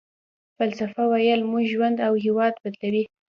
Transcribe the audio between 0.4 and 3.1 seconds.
فلسفه ويل مو ژوند او هېواد بدلوي.